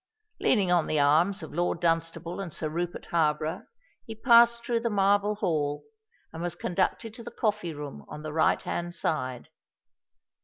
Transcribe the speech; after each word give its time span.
Leaning 0.39 0.71
on 0.71 0.87
the 0.87 0.99
arms 0.99 1.43
of 1.43 1.53
Lord 1.53 1.79
Dunstable 1.79 2.39
and 2.39 2.51
Sir 2.51 2.69
Rupert 2.69 3.05
Harborough, 3.11 3.67
he 4.03 4.15
passed 4.15 4.65
through 4.65 4.79
the 4.79 4.89
marble 4.89 5.35
hall, 5.35 5.83
and 6.33 6.41
was 6.41 6.55
conducted 6.55 7.13
to 7.13 7.21
the 7.23 7.29
coffee 7.29 7.71
room 7.71 8.03
on 8.07 8.23
the 8.23 8.33
right 8.33 8.63
hand 8.63 8.95
side. 8.95 9.49